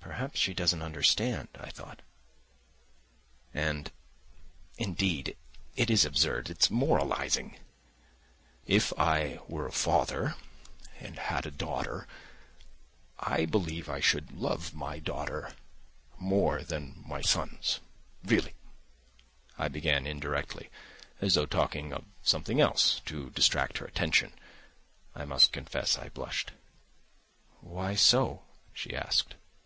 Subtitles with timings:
[0.00, 2.00] "Perhaps she doesn't understand," I thought,
[3.52, 3.92] "and,
[4.78, 5.36] indeed,
[5.76, 7.58] it is absurd—it's moralising."
[8.66, 10.34] "If I were a father
[10.98, 12.08] and had a daughter,
[13.20, 15.52] I believe I should love my daughter
[16.18, 17.80] more than my sons,
[18.24, 18.54] really,"
[19.58, 20.70] I began indirectly,
[21.20, 24.32] as though talking of something else, to distract her attention.
[25.14, 26.52] I must confess I blushed.
[27.60, 29.34] "Why so?" she asked.